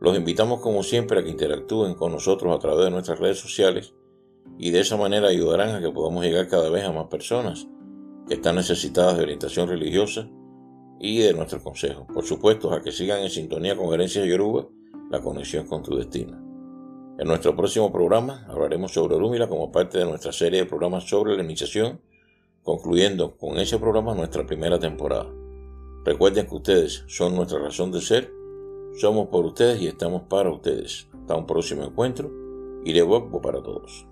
Los 0.00 0.16
invitamos 0.16 0.60
como 0.60 0.82
siempre 0.82 1.18
a 1.18 1.24
que 1.24 1.30
interactúen 1.30 1.94
con 1.94 2.12
nosotros 2.12 2.54
a 2.54 2.58
través 2.58 2.84
de 2.84 2.90
nuestras 2.90 3.18
redes 3.18 3.38
sociales 3.38 3.94
y 4.56 4.70
de 4.70 4.80
esa 4.80 4.96
manera 4.96 5.28
ayudarán 5.28 5.74
a 5.74 5.80
que 5.80 5.90
podamos 5.90 6.24
llegar 6.24 6.48
cada 6.48 6.70
vez 6.70 6.84
a 6.84 6.92
más 6.92 7.08
personas 7.08 7.66
que 8.28 8.34
están 8.34 8.56
necesitadas 8.56 9.16
de 9.16 9.24
orientación 9.24 9.68
religiosa 9.68 10.28
y 11.00 11.18
de 11.18 11.32
nuestros 11.32 11.62
consejos. 11.62 12.06
Por 12.12 12.24
supuesto, 12.24 12.72
a 12.72 12.82
que 12.82 12.92
sigan 12.92 13.22
en 13.22 13.30
sintonía 13.30 13.76
con 13.76 13.92
Herencia 13.92 14.24
Yoruba, 14.24 14.68
la 15.10 15.20
conexión 15.20 15.66
con 15.66 15.82
tu 15.82 15.96
destino. 15.96 16.36
En 17.18 17.26
nuestro 17.26 17.56
próximo 17.56 17.90
programa 17.90 18.46
hablaremos 18.48 18.92
sobre 18.92 19.16
Orúmila 19.16 19.48
como 19.48 19.72
parte 19.72 19.98
de 19.98 20.04
nuestra 20.04 20.30
serie 20.32 20.60
de 20.60 20.66
programas 20.66 21.08
sobre 21.08 21.36
la 21.36 21.42
iniciación, 21.42 22.00
concluyendo 22.62 23.36
con 23.36 23.58
ese 23.58 23.78
programa 23.78 24.14
nuestra 24.14 24.46
primera 24.46 24.78
temporada. 24.78 25.28
Recuerden 26.08 26.46
que 26.46 26.54
ustedes 26.54 27.04
son 27.06 27.36
nuestra 27.36 27.58
razón 27.58 27.92
de 27.92 28.00
ser, 28.00 28.32
somos 28.98 29.28
por 29.28 29.44
ustedes 29.44 29.82
y 29.82 29.88
estamos 29.88 30.22
para 30.22 30.50
ustedes. 30.50 31.06
Hasta 31.12 31.36
un 31.36 31.46
próximo 31.46 31.84
encuentro 31.84 32.30
y 32.82 32.94
de 32.94 33.02
Bobo 33.02 33.42
para 33.42 33.62
todos. 33.62 34.06